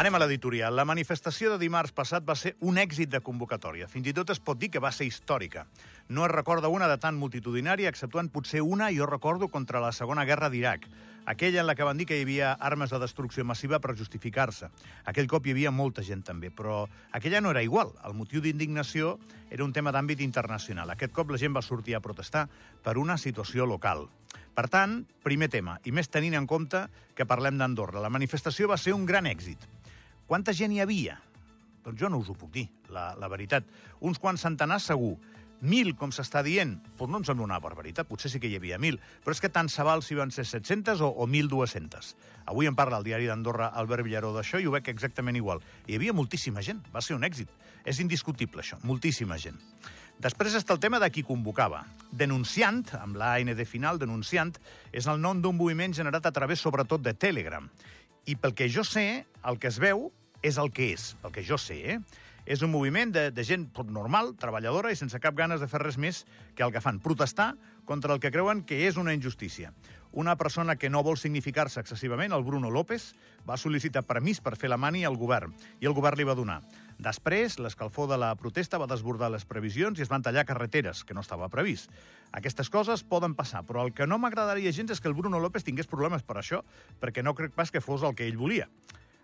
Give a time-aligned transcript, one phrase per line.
[0.00, 0.72] Anem a l'editorial.
[0.72, 3.84] La manifestació de dimarts passat va ser un èxit de convocatòria.
[3.84, 5.66] Fins i tot es pot dir que va ser històrica.
[6.08, 10.24] No es recorda una de tan multitudinària, exceptuant potser una, jo recordo, contra la Segona
[10.24, 10.86] Guerra d'Iraq.
[11.28, 14.70] Aquella en la que van dir que hi havia armes de destrucció massiva per justificar-se.
[15.04, 17.92] Aquell cop hi havia molta gent també, però aquella no era igual.
[18.00, 19.18] El motiu d'indignació
[19.50, 20.94] era un tema d'àmbit internacional.
[20.96, 22.46] Aquest cop la gent va sortir a protestar
[22.80, 24.06] per una situació local.
[24.56, 28.00] Per tant, primer tema, i més tenint en compte que parlem d'Andorra.
[28.00, 29.68] La manifestació va ser un gran èxit.
[30.30, 31.16] Quanta gent hi havia?
[31.82, 33.64] Doncs jo no us ho puc dir, la, la veritat.
[34.06, 35.16] Uns quants centenars segur.
[35.66, 38.78] Mil, com s'està dient, doncs no em sembla una barbaritat, potser sí que hi havia
[38.78, 42.12] mil, però és que tant se val si van ser 700 o, o 1.200.
[42.46, 45.64] Avui en parla el diari d'Andorra Albert Villaró d'això i ho veig exactament igual.
[45.90, 47.50] Hi havia moltíssima gent, va ser un èxit.
[47.82, 49.58] És indiscutible, això, moltíssima gent.
[50.22, 51.82] Després està el tema de qui convocava.
[52.14, 54.54] Denunciant, amb la AND final, denunciant,
[54.94, 57.66] és el nom d'un moviment generat a través, sobretot, de Telegram.
[58.30, 60.12] I pel que jo sé, el que es veu
[60.42, 62.00] és el que és, el que jo sé, eh?
[62.50, 65.98] És un moviment de, de gent normal, treballadora i sense cap ganes de fer res
[66.00, 66.24] més
[66.56, 67.52] que el que fan, protestar
[67.84, 69.74] contra el que creuen que és una injustícia.
[70.10, 73.12] Una persona que no vol significar-se excessivament, el Bruno López,
[73.46, 76.58] va sol·licitar permís per fer la mani al govern, i el govern li va donar.
[76.98, 81.14] Després, l'escalfor de la protesta va desbordar les previsions i es van tallar carreteres, que
[81.14, 81.92] no estava previst.
[82.32, 85.62] Aquestes coses poden passar, però el que no m'agradaria gens és que el Bruno López
[85.62, 86.64] tingués problemes per això,
[86.98, 88.66] perquè no crec pas que fos el que ell volia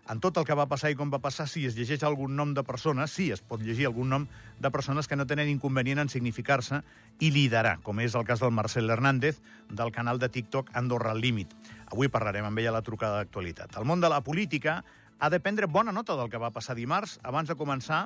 [0.09, 2.53] en tot el que va passar i com va passar, si es llegeix algun nom
[2.55, 4.27] de persones, sí, es pot llegir algun nom
[4.59, 6.81] de persones que no tenen inconvenient en significar-se
[7.19, 11.21] i liderar, com és el cas del Marcel Hernández, del canal de TikTok Andorra al
[11.21, 11.51] Límit.
[11.91, 13.75] Avui parlarem amb ella a la trucada d'actualitat.
[13.75, 14.83] El món de la política
[15.19, 18.05] ha de prendre bona nota del que va passar dimarts abans de començar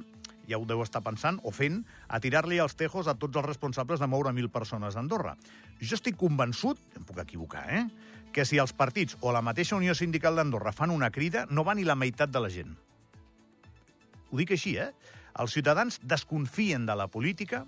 [0.49, 3.99] ja ho deu estar pensant o fent, a tirar-li els tejos a tots els responsables
[3.99, 5.35] de moure mil persones a Andorra.
[5.81, 7.85] Jo estic convençut, em puc equivocar, eh?,
[8.31, 11.75] que si els partits o la mateixa Unió Sindical d'Andorra fan una crida, no va
[11.75, 12.77] ni la meitat de la gent.
[14.31, 14.93] Ho dic així, eh?
[15.39, 17.65] Els ciutadans desconfien de la política,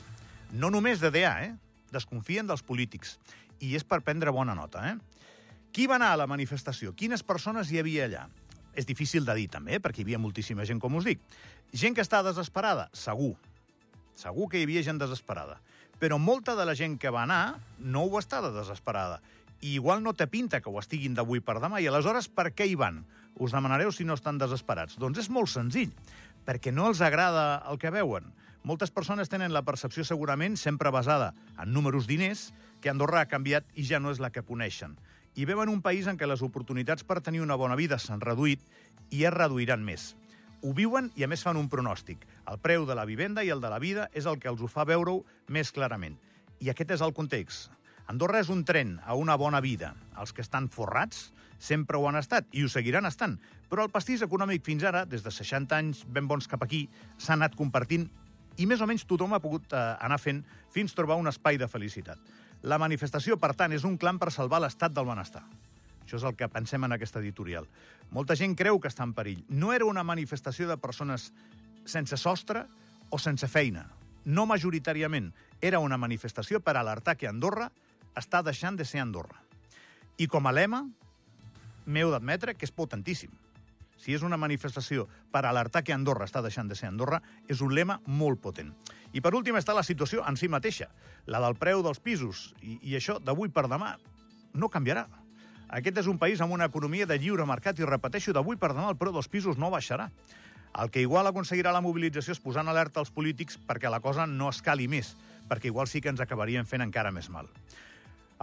[0.53, 1.51] no només de DA, eh?
[1.91, 3.17] Desconfien dels polítics.
[3.59, 4.95] I és per prendre bona nota, eh?
[5.73, 6.93] Qui va anar a la manifestació?
[6.95, 8.27] Quines persones hi havia allà?
[8.73, 11.21] És difícil de dir, també, perquè hi havia moltíssima gent, com us dic.
[11.73, 12.89] Gent que està desesperada?
[12.93, 13.35] Segur.
[14.17, 15.59] Segur que hi havia gent desesperada.
[16.01, 19.21] Però molta de la gent que va anar no ho està de desesperada.
[19.63, 21.79] I igual no té pinta que ho estiguin d'avui per demà.
[21.79, 23.03] I aleshores, per què hi van?
[23.39, 24.97] Us demanareu si no estan desesperats.
[24.99, 25.93] Doncs és molt senzill.
[26.43, 28.33] Perquè no els agrada el que veuen.
[28.63, 32.51] Moltes persones tenen la percepció segurament sempre basada en números diners
[32.81, 34.97] que Andorra ha canviat i ja no és la que coneixen
[35.35, 38.61] i veuen un país en què les oportunitats per tenir una bona vida s'han reduït
[39.09, 40.13] i es reduiran més.
[40.63, 42.21] Ho viuen i a més fan un pronòstic.
[42.47, 44.69] El preu de la vivenda i el de la vida és el que els ho
[44.71, 46.15] fa veure-ho més clarament.
[46.63, 47.71] I aquest és el context.
[48.07, 49.93] Andorra és un tren a una bona vida.
[50.19, 53.37] Els que estan forrats sempre ho han estat i ho seguiran estant.
[53.71, 56.85] Però el pastís econòmic fins ara, des de 60 anys ben bons cap aquí,
[57.17, 58.09] s'ha anat compartint
[58.57, 60.43] i més o menys tothom ha pogut eh, anar fent
[60.73, 62.19] fins trobar un espai de felicitat.
[62.63, 65.43] La manifestació, per tant, és un clam per salvar l'estat del benestar.
[66.03, 67.67] Això és el que pensem en aquesta editorial.
[68.11, 69.43] Molta gent creu que està en perill.
[69.49, 71.31] No era una manifestació de persones
[71.85, 72.65] sense sostre
[73.09, 73.87] o sense feina.
[74.25, 75.31] No majoritàriament.
[75.61, 77.69] Era una manifestació per alertar que Andorra
[78.15, 79.39] està deixant de ser Andorra.
[80.17, 80.83] I com a lema,
[81.85, 83.31] m'heu d'admetre que és potentíssim
[84.03, 87.71] si és una manifestació per alertar que Andorra està deixant de ser Andorra, és un
[87.71, 88.73] lema molt potent.
[89.15, 90.89] I per últim està la situació en si mateixa,
[91.25, 93.93] la del preu dels pisos, i, i això d'avui per demà
[94.59, 95.05] no canviarà.
[95.73, 98.89] Aquest és un país amb una economia de lliure mercat i, repeteixo, d'avui per demà
[98.91, 100.09] el preu dels pisos no baixarà.
[100.83, 104.27] El que igual aconseguirà la mobilització és posar en alerta als polítics perquè la cosa
[104.27, 105.13] no escali més,
[105.47, 107.47] perquè igual sí que ens acabarien fent encara més mal.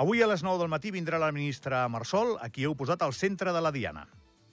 [0.01, 3.13] Avui a les 9 del matí vindrà la ministra Marsol, a qui heu posat al
[3.13, 4.07] centre de la diana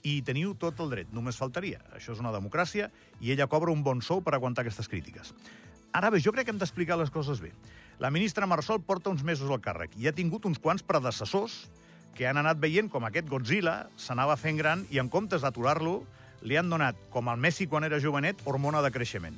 [0.08, 1.82] i teniu tot el dret, només faltaria.
[1.96, 2.88] Això és una democràcia
[3.20, 5.34] i ella cobra un bon sou per aguantar aquestes crítiques.
[5.92, 7.52] Ara bé, jo crec que hem d'explicar les coses bé.
[7.98, 11.66] La ministra Marsol porta uns mesos al càrrec i ha tingut uns quants predecessors
[12.14, 16.00] que han anat veient com aquest Godzilla s'anava fent gran i en comptes d'aturar-lo
[16.42, 19.34] li han donat, com al Messi quan era jovenet, hormona de creixement.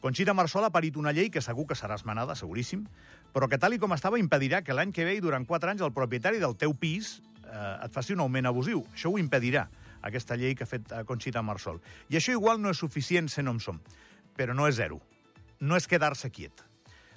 [0.00, 2.86] Conxita Marsol ha parit una llei que segur que serà esmenada, seguríssim,
[3.32, 5.84] però que tal i com estava impedirà que l'any que ve i durant 4 anys
[5.84, 8.82] el propietari del teu pis eh, et faci un augment abusiu.
[8.96, 9.68] Això ho impedirà
[10.02, 11.80] aquesta llei que ha fet Conxita Marsol.
[12.10, 13.80] I això igual no és suficient sent on som,
[14.36, 15.00] però no és zero.
[15.60, 16.64] No és quedar-se quiet.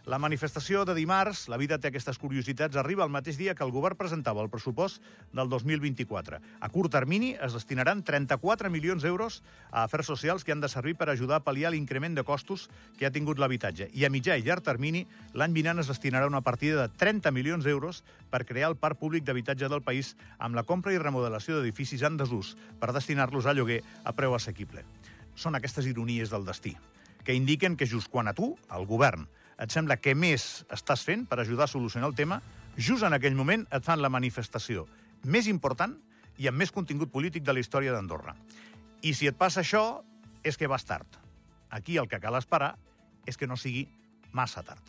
[0.05, 3.71] La manifestació de dimarts, la vida té aquestes curiositats, arriba el mateix dia que el
[3.73, 5.01] govern presentava el pressupost
[5.33, 6.37] del 2024.
[6.61, 9.39] A curt termini es destinaran 34 milions d'euros
[9.71, 12.67] a afers socials que han de servir per ajudar a pal·liar l'increment de costos
[12.99, 13.87] que ha tingut l'habitatge.
[13.97, 17.65] I a mitjà i llarg termini, l'any vinent es destinarà una partida de 30 milions
[17.65, 22.03] d'euros per crear el parc públic d'habitatge del país amb la compra i remodelació d'edificis
[22.05, 24.85] en desús per destinar-los a lloguer a preu assequible.
[25.33, 26.75] Són aquestes ironies del destí
[27.25, 29.25] que indiquen que just quan a tu, el govern,
[29.61, 32.41] et sembla que més estàs fent per ajudar a solucionar el tema,
[32.77, 34.85] just en aquell moment et fan la manifestació
[35.25, 35.95] més important
[36.37, 38.35] i amb més contingut polític de la història d'Andorra.
[39.01, 40.03] I si et passa això,
[40.43, 41.07] és que vas tard.
[41.73, 42.75] Aquí el que cal esperar
[43.25, 43.87] és que no sigui
[44.31, 44.83] massa tard.